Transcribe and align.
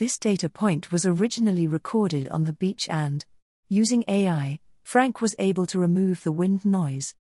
This 0.00 0.16
data 0.16 0.48
point 0.48 0.90
was 0.90 1.04
originally 1.04 1.66
recorded 1.66 2.26
on 2.30 2.44
the 2.44 2.54
beach 2.54 2.88
and, 2.88 3.22
using 3.68 4.02
AI, 4.08 4.58
Frank 4.82 5.20
was 5.20 5.36
able 5.38 5.66
to 5.66 5.78
remove 5.78 6.22
the 6.22 6.32
wind 6.32 6.64
noise. 6.64 7.14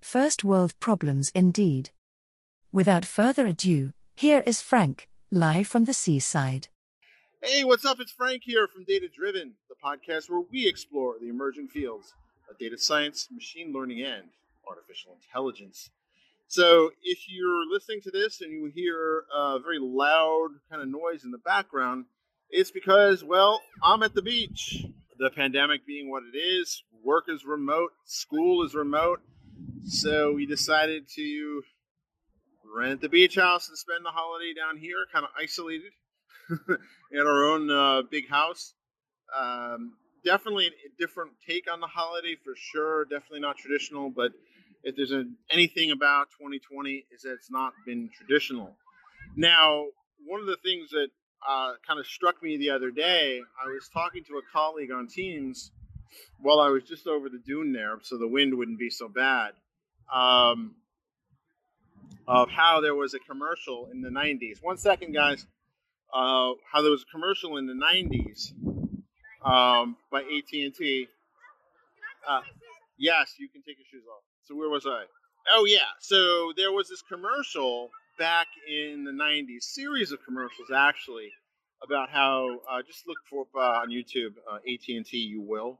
First 0.00 0.42
world 0.42 0.74
problems 0.80 1.30
indeed. 1.32 1.90
Without 2.72 3.04
further 3.04 3.46
ado, 3.46 3.92
here 4.16 4.42
is 4.46 4.60
Frank, 4.60 5.08
live 5.30 5.68
from 5.68 5.84
the 5.84 5.94
seaside. 5.94 6.66
Hey, 7.40 7.62
what's 7.62 7.84
up? 7.84 8.00
It's 8.00 8.10
Frank 8.10 8.42
here 8.44 8.66
from 8.66 8.82
Data 8.82 9.06
Driven, 9.06 9.52
the 9.68 9.76
podcast 9.76 10.28
where 10.28 10.42
we 10.50 10.66
explore 10.66 11.14
the 11.20 11.28
emerging 11.28 11.68
fields 11.68 12.14
of 12.50 12.58
data 12.58 12.78
science, 12.78 13.28
machine 13.30 13.72
learning, 13.72 14.02
and 14.02 14.24
artificial 14.68 15.16
intelligence. 15.22 15.90
So, 16.48 16.90
if 17.00 17.28
you're 17.28 17.64
listening 17.72 18.00
to 18.02 18.10
this 18.10 18.40
and 18.40 18.50
you 18.50 18.72
hear 18.74 19.22
a 19.32 19.60
very 19.60 19.78
loud 19.78 20.48
kind 20.68 20.82
of 20.82 20.88
noise 20.88 21.22
in 21.22 21.30
the 21.30 21.38
background, 21.38 22.06
it's 22.50 22.70
because, 22.70 23.24
well, 23.24 23.60
I'm 23.82 24.02
at 24.02 24.14
the 24.14 24.22
beach. 24.22 24.84
The 25.18 25.30
pandemic 25.30 25.86
being 25.86 26.10
what 26.10 26.22
it 26.24 26.36
is, 26.36 26.82
work 27.02 27.26
is 27.28 27.44
remote, 27.44 27.92
school 28.04 28.64
is 28.64 28.74
remote. 28.74 29.20
So, 29.84 30.32
we 30.32 30.46
decided 30.46 31.08
to 31.14 31.62
rent 32.74 33.00
the 33.00 33.08
beach 33.08 33.36
house 33.36 33.68
and 33.68 33.78
spend 33.78 34.04
the 34.04 34.10
holiday 34.10 34.52
down 34.54 34.76
here, 34.76 35.06
kind 35.12 35.24
of 35.24 35.30
isolated 35.40 35.92
in 37.12 37.20
our 37.20 37.44
own 37.44 37.70
uh, 37.70 38.02
big 38.10 38.28
house. 38.28 38.74
Um, 39.36 39.94
definitely 40.24 40.66
a 40.66 40.70
different 40.98 41.32
take 41.46 41.70
on 41.72 41.80
the 41.80 41.86
holiday 41.86 42.36
for 42.42 42.54
sure. 42.56 43.04
Definitely 43.04 43.40
not 43.40 43.56
traditional, 43.56 44.10
but 44.10 44.32
if 44.82 44.96
there's 44.96 45.12
a, 45.12 45.24
anything 45.50 45.90
about 45.90 46.28
2020 46.38 47.06
is 47.12 47.22
that 47.22 47.32
it's 47.32 47.50
not 47.50 47.72
been 47.86 48.10
traditional. 48.16 48.76
Now, 49.36 49.86
one 50.26 50.40
of 50.40 50.46
the 50.46 50.58
things 50.62 50.90
that 50.90 51.08
uh, 51.48 51.72
kind 51.86 52.00
of 52.00 52.06
struck 52.06 52.42
me 52.42 52.56
the 52.56 52.70
other 52.70 52.90
day, 52.90 53.40
I 53.62 53.68
was 53.68 53.88
talking 53.92 54.24
to 54.24 54.38
a 54.38 54.42
colleague 54.52 54.90
on 54.90 55.06
Teams 55.06 55.70
while 56.40 56.60
I 56.60 56.68
was 56.68 56.84
just 56.84 57.06
over 57.06 57.28
the 57.28 57.38
dune 57.38 57.72
there, 57.72 57.98
so 58.02 58.18
the 58.18 58.28
wind 58.28 58.56
wouldn't 58.56 58.78
be 58.78 58.90
so 58.90 59.08
bad. 59.08 59.52
Um, 60.12 60.74
of 62.26 62.48
how 62.48 62.80
there 62.80 62.94
was 62.94 63.14
a 63.14 63.18
commercial 63.18 63.88
in 63.92 64.00
the 64.00 64.08
90s. 64.08 64.62
One 64.62 64.76
second, 64.76 65.12
guys. 65.12 65.46
Uh, 66.12 66.52
how 66.70 66.80
there 66.80 66.90
was 66.90 67.02
a 67.02 67.10
commercial 67.10 67.56
in 67.56 67.66
the 67.66 67.74
90s 67.74 68.52
um, 69.44 69.96
by 70.10 70.20
AT&T. 70.20 71.08
Uh, 72.26 72.40
yes, 72.98 73.34
you 73.38 73.48
can 73.48 73.62
take 73.62 73.76
your 73.78 73.86
shoes 73.90 74.04
off. 74.10 74.22
So 74.44 74.54
where 74.54 74.68
was 74.68 74.86
I? 74.86 75.04
Oh 75.54 75.64
yeah. 75.66 75.90
So 76.00 76.52
there 76.56 76.72
was 76.72 76.88
this 76.88 77.02
commercial 77.02 77.90
back 78.18 78.46
in 78.68 79.04
the 79.04 79.12
90s, 79.12 79.62
series 79.62 80.12
of 80.12 80.18
commercials 80.24 80.70
actually, 80.74 81.30
about 81.82 82.08
how 82.10 82.60
uh, 82.70 82.82
just 82.86 83.06
look 83.06 83.18
for 83.28 83.46
uh, 83.56 83.80
on 83.80 83.90
YouTube 83.90 84.34
uh, 84.50 84.56
AT&T 84.56 85.16
you 85.16 85.40
will 85.42 85.78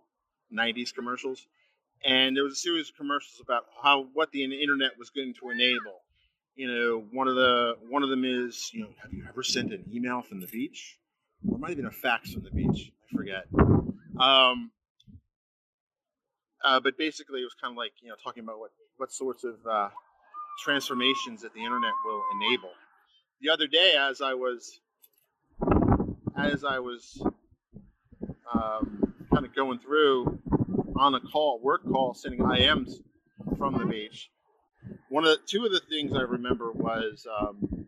90s 0.52 0.94
commercials, 0.94 1.46
and 2.04 2.36
there 2.36 2.44
was 2.44 2.52
a 2.52 2.56
series 2.56 2.90
of 2.90 2.96
commercials 2.96 3.40
about 3.42 3.64
how 3.82 4.06
what 4.12 4.30
the 4.32 4.44
internet 4.44 4.92
was 4.98 5.10
going 5.10 5.34
to 5.40 5.50
enable. 5.50 6.02
You 6.54 6.68
know, 6.68 7.04
one 7.12 7.26
of 7.26 7.34
the 7.34 7.74
one 7.88 8.02
of 8.02 8.10
them 8.10 8.24
is 8.24 8.70
you 8.72 8.82
know, 8.82 8.90
have 9.02 9.12
you 9.12 9.24
ever 9.28 9.42
sent 9.42 9.72
an 9.72 9.84
email 9.92 10.22
from 10.22 10.40
the 10.40 10.46
beach? 10.46 10.98
Or 11.48 11.58
might 11.58 11.70
have 11.70 11.76
been 11.76 11.86
a 11.86 11.90
fax 11.90 12.32
from 12.32 12.42
the 12.42 12.50
beach. 12.50 12.92
I 13.12 13.16
forget. 13.16 13.44
Um, 14.18 14.70
uh, 16.64 16.80
but 16.80 16.96
basically, 16.96 17.40
it 17.40 17.44
was 17.44 17.54
kind 17.60 17.72
of 17.72 17.76
like 17.76 17.92
you 18.00 18.08
know 18.08 18.14
talking 18.22 18.42
about 18.44 18.58
what 18.58 18.70
what 18.96 19.12
sorts 19.12 19.44
of 19.44 19.56
uh, 19.68 19.88
transformations 20.62 21.42
that 21.42 21.52
the 21.54 21.60
internet 21.60 21.92
will 22.04 22.22
enable. 22.36 22.70
The 23.40 23.50
other 23.50 23.66
day, 23.66 23.94
as 23.98 24.20
I 24.20 24.34
was 24.34 24.80
as 26.36 26.64
I 26.64 26.78
was 26.78 27.22
um, 28.52 29.14
kind 29.32 29.44
of 29.44 29.54
going 29.54 29.78
through 29.78 30.38
on 30.96 31.14
a 31.14 31.20
call, 31.20 31.60
work 31.62 31.82
call, 31.84 32.14
sending 32.14 32.40
IMs 32.40 32.94
from 33.58 33.78
the 33.78 33.86
beach, 33.86 34.30
one 35.08 35.24
of 35.24 35.30
the 35.30 35.38
two 35.46 35.64
of 35.64 35.72
the 35.72 35.80
things 35.88 36.12
I 36.14 36.22
remember 36.22 36.72
was 36.72 37.26
um, 37.40 37.86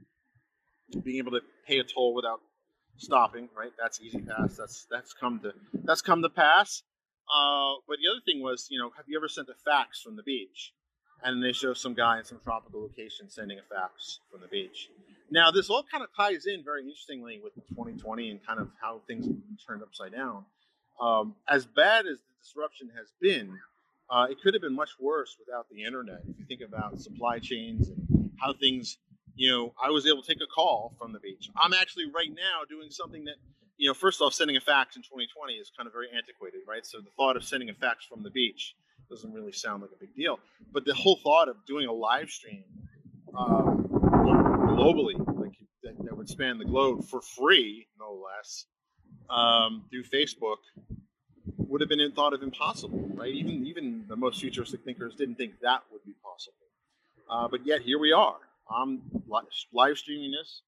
being 1.02 1.18
able 1.18 1.32
to 1.32 1.40
pay 1.66 1.78
a 1.78 1.84
toll 1.84 2.14
without 2.14 2.40
stopping. 2.96 3.48
Right, 3.56 3.72
that's 3.80 4.00
E-ZPass. 4.00 4.56
That's 4.56 4.86
that's 4.90 5.12
come 5.12 5.40
to 5.40 5.52
that's 5.84 6.02
come 6.02 6.22
to 6.22 6.28
pass. 6.28 6.82
Uh, 7.28 7.82
but 7.88 7.98
the 8.00 8.08
other 8.08 8.20
thing 8.24 8.40
was, 8.40 8.68
you 8.70 8.78
know, 8.78 8.90
have 8.96 9.06
you 9.08 9.18
ever 9.18 9.28
sent 9.28 9.48
a 9.48 9.54
fax 9.64 10.00
from 10.00 10.16
the 10.16 10.22
beach? 10.22 10.72
And 11.22 11.42
they 11.42 11.52
show 11.52 11.74
some 11.74 11.94
guy 11.94 12.18
in 12.18 12.24
some 12.24 12.40
tropical 12.44 12.82
location 12.82 13.28
sending 13.28 13.58
a 13.58 13.62
fax 13.62 14.20
from 14.30 14.40
the 14.40 14.48
beach. 14.48 14.90
Now, 15.30 15.50
this 15.50 15.70
all 15.70 15.82
kind 15.82 16.04
of 16.04 16.10
ties 16.16 16.46
in 16.46 16.62
very 16.62 16.82
interestingly 16.82 17.40
with 17.42 17.54
2020 17.54 18.30
and 18.30 18.46
kind 18.46 18.60
of 18.60 18.68
how 18.80 19.00
things 19.06 19.26
turned 19.66 19.82
upside 19.82 20.12
down. 20.12 20.44
Um, 21.00 21.34
as 21.48 21.66
bad 21.66 22.06
as 22.06 22.18
the 22.18 22.32
disruption 22.42 22.90
has 22.96 23.08
been, 23.20 23.58
uh, 24.08 24.28
it 24.30 24.38
could 24.40 24.54
have 24.54 24.62
been 24.62 24.74
much 24.74 24.90
worse 25.00 25.36
without 25.38 25.66
the 25.68 25.84
internet. 25.84 26.20
If 26.28 26.38
you 26.38 26.44
think 26.46 26.60
about 26.60 27.00
supply 27.00 27.40
chains 27.40 27.88
and 27.88 28.30
how 28.40 28.52
things, 28.52 28.98
you 29.34 29.50
know, 29.50 29.74
I 29.82 29.90
was 29.90 30.06
able 30.06 30.22
to 30.22 30.28
take 30.28 30.42
a 30.42 30.46
call 30.46 30.94
from 30.98 31.12
the 31.12 31.18
beach. 31.18 31.50
I'm 31.56 31.74
actually 31.74 32.04
right 32.14 32.30
now 32.30 32.62
doing 32.68 32.90
something 32.90 33.24
that 33.24 33.36
you 33.78 33.88
know, 33.88 33.94
first 33.94 34.20
off, 34.20 34.32
sending 34.32 34.56
a 34.56 34.60
fax 34.60 34.96
in 34.96 35.02
2020 35.02 35.54
is 35.54 35.70
kind 35.76 35.86
of 35.86 35.92
very 35.92 36.08
antiquated, 36.14 36.60
right? 36.66 36.84
So 36.86 36.98
the 36.98 37.10
thought 37.16 37.36
of 37.36 37.44
sending 37.44 37.68
a 37.68 37.74
fax 37.74 38.06
from 38.06 38.22
the 38.22 38.30
beach 38.30 38.74
doesn't 39.08 39.32
really 39.32 39.52
sound 39.52 39.82
like 39.82 39.90
a 39.94 39.98
big 39.98 40.14
deal. 40.14 40.38
But 40.72 40.84
the 40.84 40.94
whole 40.94 41.16
thought 41.16 41.48
of 41.48 41.56
doing 41.66 41.86
a 41.86 41.92
live 41.92 42.30
stream 42.30 42.64
um, 43.36 43.86
globally, 43.90 45.16
like 45.38 45.52
that, 45.82 45.94
that, 46.04 46.16
would 46.16 46.28
span 46.28 46.58
the 46.58 46.64
globe 46.64 47.04
for 47.04 47.20
free, 47.20 47.86
no 47.98 48.22
less, 48.24 48.66
um, 49.30 49.84
through 49.90 50.04
Facebook, 50.04 50.56
would 51.58 51.80
have 51.80 51.90
been 51.90 52.12
thought 52.12 52.32
of 52.32 52.42
impossible, 52.42 53.08
right? 53.14 53.32
Even 53.34 53.66
even 53.66 54.04
the 54.08 54.16
most 54.16 54.40
futuristic 54.40 54.84
thinkers 54.84 55.14
didn't 55.16 55.36
think 55.36 55.60
that 55.60 55.82
would 55.92 56.04
be 56.04 56.14
possible. 56.22 56.56
Uh, 57.28 57.48
but 57.48 57.66
yet 57.66 57.82
here 57.82 57.98
we 57.98 58.12
are. 58.12 58.36
I'm 58.70 59.02
live 59.72 59.98
streaming 59.98 60.32
this 60.32 60.62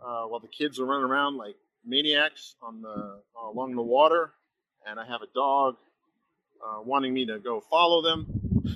uh, 0.00 0.24
while 0.24 0.40
the 0.40 0.48
kids 0.48 0.78
are 0.80 0.86
running 0.86 1.04
around 1.04 1.36
like 1.36 1.56
maniacs 1.84 2.56
on 2.62 2.82
the 2.82 3.20
uh, 3.36 3.50
along 3.50 3.74
the 3.74 3.82
water, 3.82 4.32
and 4.86 4.98
I 4.98 5.06
have 5.06 5.22
a 5.22 5.28
dog 5.34 5.76
uh, 6.64 6.80
wanting 6.82 7.14
me 7.14 7.26
to 7.26 7.38
go 7.38 7.60
follow 7.60 8.02
them. 8.02 8.26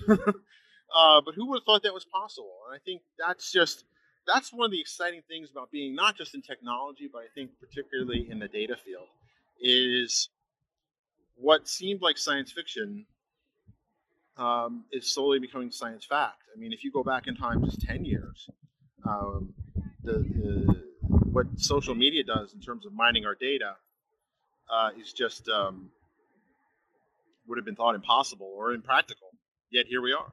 uh, 0.09 1.21
but 1.25 1.35
who 1.35 1.47
would 1.49 1.59
have 1.59 1.65
thought 1.65 1.83
that 1.83 1.95
was 1.95 2.05
possible? 2.05 2.59
And 2.69 2.77
I 2.77 2.81
think 2.85 3.03
that's 3.19 3.53
just 3.53 3.85
that's 4.27 4.53
one 4.53 4.67
of 4.67 4.71
the 4.71 4.81
exciting 4.81 5.23
things 5.29 5.51
about 5.51 5.71
being 5.71 5.95
not 5.95 6.17
just 6.17 6.35
in 6.35 6.43
technology, 6.43 7.09
but 7.13 7.21
I 7.21 7.27
think 7.35 7.51
particularly 7.59 8.29
in 8.31 8.39
the 8.39 8.49
data 8.49 8.77
field 8.77 9.09
is 9.61 10.29
what 11.37 11.69
seemed 11.69 12.03
like 12.03 12.19
science 12.19 12.53
fiction 12.53 13.07
um, 14.37 14.85
is 14.93 15.13
slowly 15.13 15.39
becoming 15.39 15.71
science 15.71 16.05
fact. 16.05 16.43
I 16.55 16.59
mean, 16.59 16.73
if 16.73 16.85
you 16.85 16.93
go 16.93 17.03
back 17.03 17.27
in 17.27 17.37
time 17.37 17.65
just 17.65 17.81
10 17.83 18.05
years, 18.05 18.49
um, 19.07 19.53
the, 20.03 20.13
the 20.13 20.85
what 21.09 21.47
social 21.57 21.95
media 21.95 22.25
does 22.25 22.55
in 22.55 22.61
terms 22.61 22.87
of 22.87 22.93
mining 22.93 23.25
our 23.25 23.35
data 23.35 23.77
uh, 24.73 24.91
is 25.01 25.13
just 25.13 25.49
um, 25.49 25.91
would 27.51 27.59
have 27.59 27.67
been 27.67 27.77
thought 27.77 27.95
impossible 27.95 28.51
or 28.57 28.73
impractical. 28.73 29.29
Yet 29.71 29.87
here 29.87 30.01
we 30.01 30.13
are. 30.13 30.33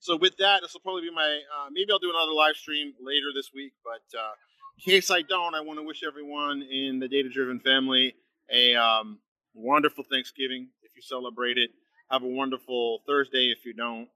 So 0.00 0.16
with 0.16 0.36
that, 0.38 0.60
this 0.60 0.74
will 0.74 0.80
probably 0.80 1.02
be 1.02 1.14
my 1.14 1.40
uh, 1.56 1.68
maybe 1.72 1.90
I'll 1.90 1.98
do 1.98 2.10
another 2.10 2.32
live 2.32 2.56
stream 2.56 2.92
later 3.00 3.26
this 3.34 3.50
week. 3.54 3.72
But 3.82 4.18
uh, 4.18 4.32
in 4.76 4.92
case 4.92 5.10
I 5.10 5.22
don't, 5.22 5.54
I 5.54 5.60
want 5.60 5.78
to 5.78 5.84
wish 5.84 6.02
everyone 6.06 6.62
in 6.62 6.98
the 6.98 7.08
Data 7.08 7.30
Driven 7.30 7.60
family 7.60 8.14
a 8.50 8.74
um, 8.74 9.18
wonderful 9.54 10.04
Thanksgiving 10.10 10.68
if 10.82 10.92
you 10.96 11.02
celebrate 11.02 11.56
it. 11.56 11.70
Have 12.10 12.22
a 12.22 12.28
wonderful 12.28 13.00
Thursday 13.06 13.54
if 13.56 13.64
you 13.64 13.72
don't. 13.72 14.08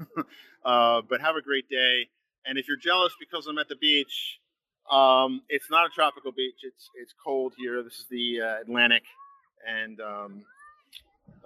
uh, 0.64 1.02
but 1.08 1.20
have 1.20 1.36
a 1.36 1.42
great 1.42 1.68
day. 1.68 2.08
And 2.46 2.58
if 2.58 2.66
you're 2.66 2.78
jealous 2.78 3.12
because 3.20 3.46
I'm 3.46 3.58
at 3.58 3.68
the 3.68 3.76
beach, 3.76 4.40
um, 4.90 5.42
it's 5.48 5.70
not 5.70 5.86
a 5.86 5.90
tropical 5.90 6.32
beach. 6.32 6.60
It's 6.62 6.90
it's 7.00 7.14
cold 7.24 7.52
here. 7.56 7.82
This 7.82 7.94
is 7.94 8.06
the 8.10 8.40
uh, 8.40 8.60
Atlantic, 8.62 9.04
and 9.68 10.00
um, 10.00 10.44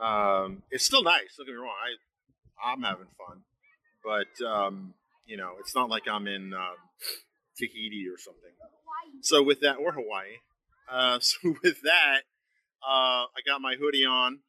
um, 0.01 0.63
it's 0.71 0.85
still 0.85 1.03
nice. 1.03 1.37
Don't 1.37 1.47
get 1.47 1.53
me 1.53 1.59
wrong. 1.59 1.75
I 1.85 2.71
I'm 2.71 2.83
having 2.83 3.07
fun, 3.19 3.41
but 4.05 4.47
um, 4.47 4.95
you 5.27 5.37
know, 5.37 5.55
it's 5.61 5.75
not 5.75 5.89
like 5.91 6.09
I'm 6.09 6.27
in 6.27 6.55
um, 6.55 6.77
Tahiti 7.57 8.07
or 8.09 8.19
something. 8.19 8.51
So 9.21 9.43
with 9.43 9.61
that, 9.61 9.77
or 9.77 9.93
Hawaii. 9.93 10.39
Uh, 10.91 11.19
so 11.21 11.55
with 11.63 11.83
that, 11.83 12.23
uh, 12.83 13.27
I 13.27 13.41
got 13.47 13.61
my 13.61 13.77
hoodie 13.79 14.05
on, 14.05 14.41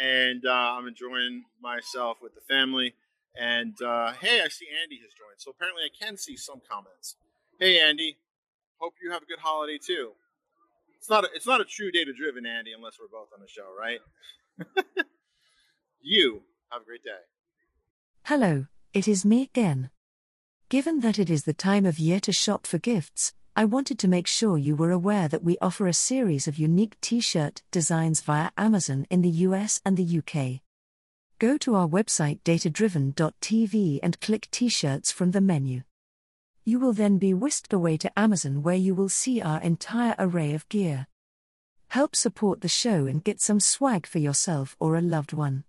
and 0.00 0.44
uh, 0.46 0.50
I'm 0.50 0.86
enjoying 0.86 1.44
myself 1.62 2.18
with 2.22 2.34
the 2.34 2.40
family. 2.42 2.94
And 3.38 3.74
uh, 3.82 4.12
hey, 4.12 4.42
I 4.44 4.48
see 4.48 4.66
Andy 4.82 4.96
has 4.96 5.12
joined. 5.12 5.38
So 5.38 5.50
apparently, 5.50 5.82
I 5.84 6.04
can 6.04 6.16
see 6.16 6.36
some 6.36 6.60
comments. 6.68 7.16
Hey, 7.58 7.80
Andy. 7.80 8.18
Hope 8.78 8.94
you 9.02 9.12
have 9.12 9.22
a 9.22 9.26
good 9.26 9.38
holiday 9.38 9.78
too. 9.78 10.10
It's 10.98 11.08
not 11.08 11.24
a, 11.24 11.28
it's 11.34 11.46
not 11.46 11.60
a 11.60 11.64
true 11.64 11.92
data 11.92 12.12
driven 12.12 12.44
Andy 12.44 12.72
unless 12.72 12.98
we're 13.00 13.06
both 13.06 13.28
on 13.32 13.40
the 13.40 13.48
show, 13.48 13.66
right? 13.78 14.00
you 16.00 16.42
have 16.70 16.82
a 16.82 16.84
great 16.84 17.04
day. 17.04 17.10
Hello, 18.24 18.66
it 18.92 19.08
is 19.08 19.24
me 19.24 19.42
again. 19.42 19.90
Given 20.68 21.00
that 21.00 21.18
it 21.18 21.28
is 21.28 21.44
the 21.44 21.52
time 21.52 21.84
of 21.84 21.98
year 21.98 22.20
to 22.20 22.32
shop 22.32 22.66
for 22.66 22.78
gifts, 22.78 23.34
I 23.54 23.66
wanted 23.66 23.98
to 23.98 24.08
make 24.08 24.26
sure 24.26 24.56
you 24.56 24.74
were 24.74 24.90
aware 24.90 25.28
that 25.28 25.44
we 25.44 25.58
offer 25.60 25.86
a 25.86 25.92
series 25.92 26.48
of 26.48 26.58
unique 26.58 26.98
t 27.02 27.20
shirt 27.20 27.62
designs 27.70 28.22
via 28.22 28.50
Amazon 28.56 29.06
in 29.10 29.20
the 29.20 29.28
US 29.46 29.82
and 29.84 29.96
the 29.96 30.18
UK. 30.18 30.62
Go 31.38 31.58
to 31.58 31.74
our 31.74 31.86
website 31.86 32.40
datadriven.tv 32.44 34.00
and 34.02 34.20
click 34.20 34.48
t 34.50 34.68
shirts 34.68 35.12
from 35.12 35.32
the 35.32 35.40
menu. 35.42 35.82
You 36.64 36.78
will 36.78 36.94
then 36.94 37.18
be 37.18 37.34
whisked 37.34 37.72
away 37.72 37.96
to 37.98 38.18
Amazon 38.18 38.62
where 38.62 38.76
you 38.76 38.94
will 38.94 39.10
see 39.10 39.42
our 39.42 39.60
entire 39.60 40.14
array 40.18 40.54
of 40.54 40.68
gear. 40.68 41.08
Help 41.92 42.16
support 42.16 42.62
the 42.62 42.68
show 42.68 43.04
and 43.04 43.22
get 43.22 43.38
some 43.38 43.60
swag 43.60 44.06
for 44.06 44.18
yourself 44.18 44.76
or 44.80 44.96
a 44.96 45.02
loved 45.02 45.34
one. 45.34 45.64